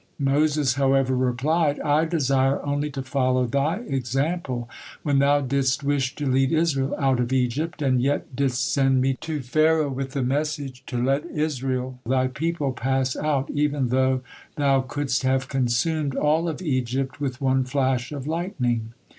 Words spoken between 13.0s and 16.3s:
out, even though Thou couldst have consumed